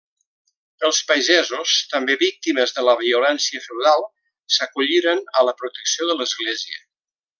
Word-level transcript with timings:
Els 0.87 1.01
pagesos, 1.09 1.73
també 1.91 2.15
víctimes 2.23 2.73
de 2.77 2.85
la 2.87 2.95
violència 3.01 3.61
feudal, 3.67 4.07
s'acolliren 4.57 5.23
a 5.39 5.45
la 5.51 5.55
protecció 5.61 6.09
de 6.13 6.17
l'Església. 6.23 6.83